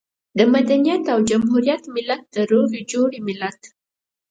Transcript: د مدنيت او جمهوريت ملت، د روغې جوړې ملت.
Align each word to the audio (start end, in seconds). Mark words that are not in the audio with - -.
د 0.37 0.39
مدنيت 0.53 1.03
او 1.13 1.19
جمهوريت 1.29 1.83
ملت، 1.95 2.23
د 2.35 2.37
روغې 2.51 2.81
جوړې 2.91 3.19
ملت. 3.27 3.59